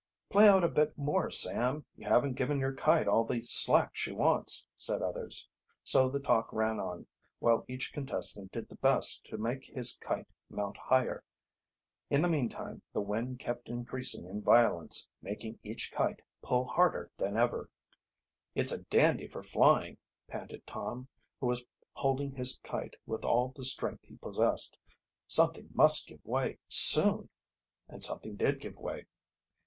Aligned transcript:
"Play 0.31 0.49
out 0.49 0.63
a 0.63 0.67
bit 0.67 0.97
more, 0.97 1.29
Sam; 1.29 1.85
you 1.95 2.07
haven't 2.09 2.33
given 2.33 2.57
your 2.57 2.73
kite 2.73 3.07
all 3.07 3.23
the 3.23 3.39
slack 3.41 3.91
she 3.95 4.11
wants," 4.11 4.65
said 4.75 5.03
others. 5.03 5.47
So 5.83 6.09
the 6.09 6.19
talk 6.19 6.51
ran 6.51 6.79
on, 6.79 7.05
while 7.37 7.63
each 7.67 7.93
contestant 7.93 8.51
did 8.51 8.67
the 8.67 8.77
best 8.77 9.23
to 9.27 9.37
make 9.37 9.65
his 9.67 9.95
kite 9.97 10.31
mount 10.49 10.75
higher. 10.75 11.23
In 12.09 12.23
the 12.23 12.29
meantime 12.29 12.81
the 12.91 12.99
wind 12.99 13.37
kept 13.37 13.69
increasing 13.69 14.25
in 14.25 14.41
violence, 14.41 15.07
making 15.21 15.59
each 15.61 15.91
kite 15.91 16.23
pull 16.41 16.65
harder 16.65 17.11
than 17.17 17.37
ever. 17.37 17.69
"It's 18.55 18.71
a 18.71 18.81
dandy 18.85 19.27
for 19.27 19.43
flying," 19.43 19.97
panted 20.27 20.65
Tom, 20.65 21.09
who 21.39 21.45
was 21.45 21.63
holding 21.93 22.31
his 22.31 22.57
kite 22.63 22.95
with 23.05 23.23
all 23.23 23.49
the 23.55 23.63
strength 23.63 24.05
he 24.07 24.15
possessed. 24.15 24.79
"Something 25.27 25.69
must 25.75 26.07
give 26.07 26.25
way 26.25 26.57
soon," 26.67 27.29
and 27.87 28.01
something 28.01 28.35
did 28.35 28.59
give 28.59 28.77
way. 28.77 29.05